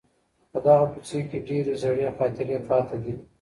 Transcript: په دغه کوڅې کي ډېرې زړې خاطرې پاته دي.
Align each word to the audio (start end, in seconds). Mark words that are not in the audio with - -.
په 0.51 0.57
دغه 0.65 0.85
کوڅې 0.93 1.19
کي 1.29 1.37
ډېرې 1.47 1.73
زړې 1.81 2.07
خاطرې 2.17 2.57
پاته 2.67 2.95
دي. 3.03 3.13